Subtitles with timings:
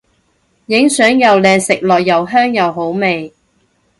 [0.65, 3.35] 影相又靚食落又香又好味